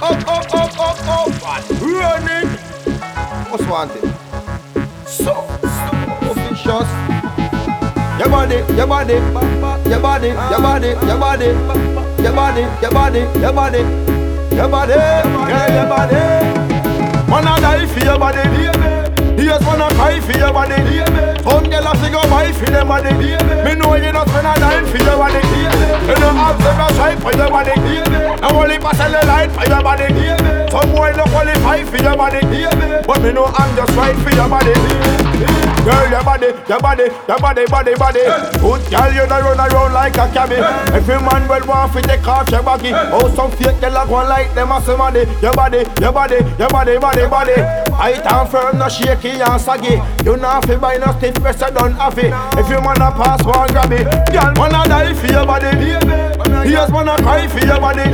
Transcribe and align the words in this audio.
Up, 0.00 0.14
up, 0.28 0.54
up, 0.54 0.78
up, 0.78 0.98
up. 1.08 1.70
Running. 1.82 2.48
Most 3.50 3.68
Wanted? 3.68 4.02
So, 5.04 5.34
so 5.34 6.34
vicious. 6.34 6.88
Your 8.18 8.28
body, 8.28 8.56
your 8.76 8.86
body, 8.86 9.14
your 9.14 10.00
body, 10.00 10.28
your 10.28 10.60
body, 10.60 10.88
your 11.08 11.18
body, 11.18 11.46
your 12.22 12.32
body, 12.32 12.60
your 12.78 12.92
body, 12.92 13.18
your 13.40 13.52
body, 13.52 13.78
your 14.54 14.68
body, 14.68 14.94
yeah, 14.94 15.66
your 15.74 15.88
body. 15.90 17.30
Wanna 17.30 17.60
die 17.60 17.86
for 17.86 17.98
your 18.04 18.18
body, 18.18 18.38
Here's 19.36 19.64
wanna 19.66 19.88
cry 19.94 20.20
for 20.20 20.38
your 20.38 20.52
body. 20.52 20.76
Some 21.42 21.64
girl 21.70 21.86
for 22.58 22.70
them 22.70 22.88
body. 22.88 23.12
Me 23.14 23.72
know 23.78 23.94
you 23.94 24.12
not 24.12 24.28
spend 24.28 24.46
a 24.46 24.54
dime 24.58 24.86
for 24.86 24.98
your 24.98 25.16
body. 25.16 25.40
You 26.08 26.16
know 26.18 26.32
have 26.34 26.58
to 26.58 26.70
go 26.74 26.86
try 26.98 27.14
for 27.16 27.32
your 27.36 27.50
body. 27.50 27.74
Now 28.40 28.58
only 28.58 28.78
pass 28.78 28.98
the 28.98 29.20
light 29.26 29.50
for 29.52 29.64
your 29.68 29.82
body. 29.82 30.08
Some 30.70 30.90
boy 30.92 31.12
no 31.16 31.24
qualify 31.30 31.84
for 31.84 31.98
your 32.02 32.16
body. 32.16 32.40
But 33.06 33.22
me 33.22 33.32
know 33.32 33.46
I'm 33.46 33.76
just 33.76 33.94
right 33.96 34.16
for 34.16 34.30
your 34.34 34.48
body. 34.48 34.74
Girl, 35.84 36.10
your 36.10 36.24
body, 36.24 36.48
your 36.68 36.80
body, 36.80 37.04
your 37.26 37.38
body, 37.38 37.64
body, 37.66 37.94
body. 37.94 38.20
Good 38.60 38.82
girl, 38.90 39.12
you 39.14 39.24
don't 39.24 39.44
run 39.44 39.60
around 39.60 39.92
like 39.94 40.16
a 40.16 40.28
cabby. 40.32 40.56
Every 40.92 41.16
man 41.22 41.48
will 41.48 41.66
want 41.66 41.92
to 41.94 42.02
take 42.02 42.26
off 42.26 42.48
your 42.50 42.62
baggy. 42.62 42.90
Oh, 42.92 43.32
some 43.34 43.50
fake 43.52 43.80
girl 43.80 43.92
like 43.92 44.08
one 44.10 44.28
like 44.28 44.52
them 44.54 44.72
as 44.72 44.86
money. 44.88 45.24
Your 45.40 45.54
body, 45.54 45.86
your 46.00 46.12
body, 46.12 46.36
your 46.58 46.68
body, 46.68 46.98
body, 46.98 47.26
body. 47.28 47.87
Height 47.98 48.24
and 48.24 48.48
firm, 48.48 48.78
no 48.78 48.88
shaky 48.88 49.42
and 49.42 49.60
saggy. 49.60 49.98
You 50.24 50.36
not 50.36 50.64
fi 50.66 50.76
buy 50.76 50.96
no 50.98 51.10
stiff 51.18 51.36
vest, 51.38 51.64
I 51.64 51.70
don't 51.70 51.94
have 51.94 52.16
it. 52.16 52.32
If 52.54 52.70
you 52.70 52.78
wanna 52.78 53.10
pass 53.10 53.42
one, 53.44 53.66
grab 53.74 53.90
it. 53.90 54.06
Girl, 54.30 54.54
wanna 54.54 54.86
die 54.86 55.14
for 55.14 55.26
your 55.26 55.44
body. 55.44 55.66
Here's 56.62 56.90
wanna 56.92 57.16
cry 57.18 57.48
for 57.48 57.58
your 57.58 57.80
body. 57.80 58.06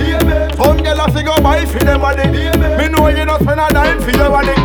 Some 0.56 0.78
girl 0.78 0.96
have 0.96 1.14
to 1.14 1.22
go 1.22 1.36
buy 1.42 1.66
for 1.66 1.80
them 1.84 2.00
body. 2.00 2.24
Me 2.32 2.88
know 2.88 3.08
you 3.08 3.24
don't 3.26 3.42
spend 3.42 3.60
a 3.60 3.68
dime 3.68 4.00
for 4.00 4.10
your 4.10 4.30
body. 4.30 4.56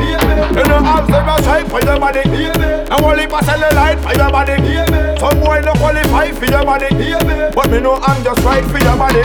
You 0.55 0.63
know 0.63 0.79
have 0.87 1.07
to 1.07 1.43
try 1.43 1.63
for 1.67 1.81
your 1.81 1.99
body. 1.99 2.21
And 2.23 3.03
only 3.03 3.27
pass 3.27 3.45
the 3.45 3.75
light 3.75 3.99
for 3.99 4.15
your 4.15 4.31
body. 4.31 4.55
Some 5.19 5.39
boy 5.41 5.59
no 5.65 5.73
qualify 5.73 6.31
for 6.31 6.45
your 6.45 6.63
body. 6.63 6.87
But 7.53 7.69
me 7.69 7.81
know 7.81 7.99
I'm 8.01 8.23
just 8.23 8.41
right 8.45 8.63
for 8.63 8.79
your 8.79 8.95
body. 8.95 9.21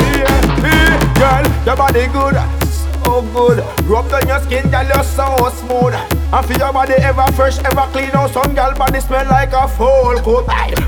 Girl, 1.15 1.45
your 1.65 1.77
body 1.77 2.07
good. 2.09 2.64
So 3.05 3.21
good, 3.35 3.59
rub 3.85 4.09
down 4.09 4.27
your 4.27 4.41
skin, 4.41 4.71
girl, 4.71 4.87
you're 4.87 5.05
so 5.05 5.29
smooth. 5.61 5.93
And 5.93 6.47
feel 6.47 6.59
your 6.59 6.73
body 6.73 6.95
ever 6.95 7.31
fresh, 7.33 7.59
ever 7.59 7.87
clean. 7.93 8.09
Now 8.15 8.27
some 8.29 8.55
girl 8.55 8.75
body 8.75 9.01
smell 9.01 9.27
like 9.27 9.53
a 9.53 9.69
full 9.69 10.17
coat. 10.25 10.47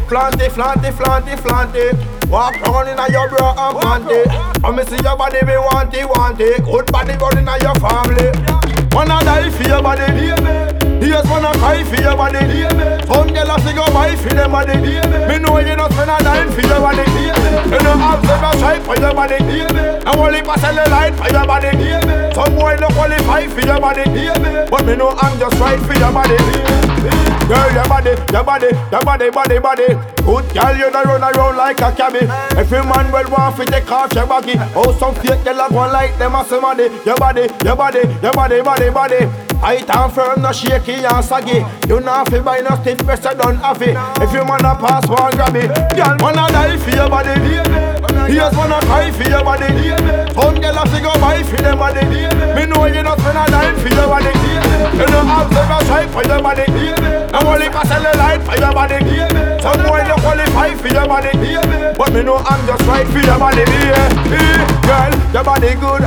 Flanty, 0.09 0.49
flanty, 0.49 0.91
flanty, 0.93 1.37
flanty. 1.37 1.93
Walk 2.31 2.57
round 2.63 2.89
in 2.89 3.13
your 3.13 3.29
bra 3.29 3.53
and 3.53 3.77
panty. 3.79 4.65
And 4.65 4.77
me 4.77 4.85
see 4.85 5.03
your 5.05 5.17
body, 5.17 5.45
me 5.45 5.57
want 5.59 5.95
it, 5.95 6.09
want 6.09 6.41
it. 6.41 6.65
Good 6.65 6.91
body 6.91 7.17
burning 7.17 7.47
in 7.47 7.61
your 7.61 7.75
family. 7.85 8.33
Wanna 8.93 9.21
die 9.21 9.51
for 9.51 9.69
your 9.69 9.83
body, 9.83 10.09
Here's 11.05 11.27
wanna 11.29 11.53
cry 11.61 11.85
for 11.85 12.01
your 12.01 12.17
body. 12.17 12.39
Some 13.07 13.29
girl 13.29 13.57
to 13.59 13.73
go 13.77 13.85
buy 13.93 14.17
for 14.17 14.31
them 14.31 14.53
body. 14.53 14.77
Me 14.79 15.39
know 15.39 15.59
you 15.59 15.77
not 15.77 15.93
spend 15.93 16.11
a 16.11 16.19
dime 16.25 16.51
for 16.51 16.63
your 16.63 16.81
body. 16.81 17.16
You 17.67 17.79
know 17.83 17.97
have 17.99 18.23
go 18.23 18.59
try 18.59 18.81
for 18.81 18.97
your 18.97 19.15
body. 19.15 19.37
And 19.37 20.09
only 20.19 20.43
pass 20.43 20.63
the 20.63 20.89
light 20.91 21.15
for 21.15 21.29
your 21.33 21.47
body. 21.47 21.71
Some 22.35 22.55
boy 22.55 22.77
no 22.81 22.89
qualify 22.89 23.47
for 23.49 23.61
your 23.61 23.81
body. 23.81 24.05
But 24.71 24.87
me 24.87 24.97
know 24.97 25.11
I'm 25.19 25.39
just 25.39 25.59
right 25.59 25.81
for 25.81 25.95
your 25.95 26.13
body. 26.13 26.37
Girl, 27.47 27.73
your 27.73 27.87
body, 27.87 28.11
your 28.33 28.43
body, 28.43 28.67
your 28.91 29.03
body, 29.03 29.31
body, 29.31 29.59
body. 29.61 29.87
Good 30.27 30.53
girl, 30.53 30.77
you 30.77 30.91
don't 30.91 31.07
run 31.07 31.23
around 31.23 31.57
like 31.57 31.81
a 31.81 31.93
cabby. 31.93 32.27
Every 32.59 32.83
man 32.83 33.13
will 33.13 33.31
want 33.31 33.57
to 33.57 33.65
take 33.65 33.91
off 33.91 34.13
your 34.15 34.27
baggy. 34.27 34.55
Oh, 34.75 34.91
some 34.99 35.15
fake 35.15 35.45
girl 35.45 35.55
have 35.55 35.73
one 35.73 35.93
like 35.93 36.19
them 36.19 36.35
as 36.35 36.51
money. 36.51 36.89
Your 37.05 37.17
body, 37.17 37.47
your 37.65 37.77
body, 37.77 38.01
your 38.21 38.33
body, 38.33 38.63
body, 38.63 38.91
body. 38.91 39.27
Height 39.63 39.89
and 39.89 40.13
firm, 40.13 40.43
no 40.43 40.53
shaky 40.53 41.05
and 41.07 41.25
saggy. 41.25 41.65
You 41.89 42.01
not 42.01 42.29
fi 42.29 42.41
buy 42.41 42.61
no 42.61 42.75
stiff 42.83 42.99
vest, 43.01 43.27
I 43.27 43.35
don't 43.35 43.57
have 43.57 43.81
it. 43.81 43.97
If 44.21 44.33
you 44.33 44.45
wanna 44.45 44.75
pass 44.75 45.07
one, 45.09 45.33
grab 45.37 45.55
it. 45.55 45.69
Girl, 45.97 46.17
wanna 46.21 46.49
die 46.51 46.77
for 46.77 46.91
your 46.91 47.09
body. 47.09 47.26
Here's 48.47 48.59
wanna 48.59 48.79
cry 48.87 49.11
for 49.11 49.29
your 49.29 49.43
body. 49.43 49.67
Some 50.39 50.61
girl 50.63 50.75
have 50.79 50.95
to 50.95 51.03
go 51.03 51.13
buy 51.19 51.43
for 51.43 51.57
them 51.57 51.79
body. 51.79 52.07
Me 52.07 52.63
know 52.65 52.87
you 52.87 53.03
not 53.03 53.19
spend 53.19 53.39
a 53.39 53.45
dime 53.51 53.75
for 53.75 53.89
your 53.89 54.07
body. 54.07 54.31
You 54.95 55.07
know 55.11 55.27
have 55.27 55.51
to 55.51 55.63
go 55.67 55.79
try 55.83 56.07
for 56.07 56.23
your 56.23 56.41
body. 56.41 56.63
And 56.63 57.43
only 57.43 57.69
pass 57.75 57.91
the 57.91 57.99
light 58.15 58.43
for 58.47 58.55
your 58.55 58.71
body. 58.71 59.03
Some 59.59 59.83
boy 59.83 60.07
no 60.07 60.15
qualify 60.23 60.75
for 60.79 60.87
your 60.87 61.09
body. 61.09 61.35
But 61.99 62.13
me 62.13 62.23
know 62.23 62.37
I'm 62.37 62.65
just 62.69 62.87
right 62.87 63.07
for 63.09 63.19
your 63.19 63.37
body. 63.37 63.65
Girl, 64.87 65.33
your 65.35 65.43
body 65.43 65.75
good 65.75 66.07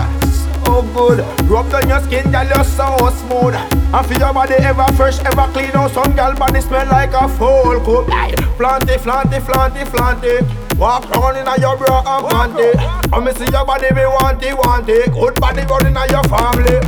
so 0.63 0.81
good. 0.93 1.19
Rub 1.49 1.69
down 1.69 1.89
your 1.89 1.99
skin, 1.99 2.31
girl, 2.31 2.47
you're 2.47 2.63
so 2.63 2.95
smooth. 3.19 3.55
And 3.55 4.05
feel 4.07 4.19
your 4.19 4.33
body 4.33 4.53
ever 4.53 4.87
fresh, 4.93 5.19
ever 5.25 5.51
clean. 5.51 5.71
Now 5.73 5.89
some 5.89 6.15
girl 6.15 6.33
body 6.35 6.61
smell 6.61 6.87
like 6.87 7.11
a 7.11 7.27
full 7.27 7.81
coat. 7.81 8.07
Flanty, 8.55 8.95
flanty, 8.95 9.41
flanty, 9.41 9.83
flanty. 9.83 10.68
Walk 10.79 11.09
round 11.11 11.35
in 11.35 11.61
your 11.61 11.75
bra 11.75 11.99
and 12.07 12.25
panty. 12.31 12.71
And 13.11 13.25
me 13.25 13.33
see 13.33 13.51
your 13.51 13.65
body, 13.65 13.91
me 13.93 14.05
want 14.07 14.41
it, 14.41 14.55
want 14.55 14.87
it. 14.87 15.11
Good 15.11 15.35
body 15.35 15.63
running 15.67 15.91
in 15.91 16.09
your 16.09 16.23
family. 16.31 16.79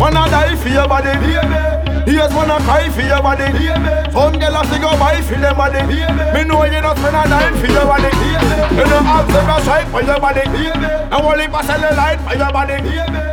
Wanna 0.00 0.24
die 0.32 0.56
for 0.56 0.68
your 0.68 0.88
body, 0.88 1.12
Here's 2.08 2.32
wanna 2.32 2.56
cry 2.64 2.88
for 2.88 3.02
your 3.02 3.20
body. 3.20 3.44
Some 4.12 4.38
girl 4.40 4.56
have 4.56 4.72
to 4.72 4.78
go 4.80 4.88
buy 4.96 5.20
for 5.20 5.36
them 5.36 5.56
body. 5.56 5.84
Me 5.84 6.44
know 6.48 6.64
you 6.64 6.80
not 6.80 6.96
spend 6.96 7.16
a 7.16 7.28
dime 7.28 7.56
for 7.60 7.66
your 7.68 7.84
body. 7.84 8.08
You 8.72 8.84
know 8.88 9.04
have 9.04 9.28
to 9.28 9.40
go 9.44 9.56
try 9.68 9.84
for 9.84 10.02
your 10.02 10.20
body. 10.20 10.40
And 10.40 11.12
only 11.12 11.46
pass 11.48 11.66
the 11.68 11.92
light 11.92 12.20
for 12.24 12.36
your 12.40 12.52
body. 12.52 12.80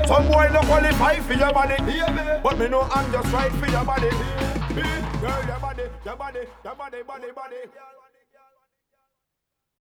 Some 0.08 0.28
boy 0.28 0.50
no 0.52 0.59
qualify 0.68 1.16
for 1.20 1.34
your 1.34 1.53
body. 1.53 1.78
But 2.44 2.59
me 2.59 2.68
know 2.68 2.81
I'm 2.91 3.09
just 3.12 3.31
right 3.31 3.52
for 3.53 3.68
your 3.72 3.85
body. 3.85 4.09
Girl, 5.22 5.46
your 5.47 5.59
body, 5.59 5.84
your 6.03 6.16
body, 6.18 6.40
your 6.64 6.75
body, 6.75 7.03
body, 7.03 7.31
body. 7.31 8.03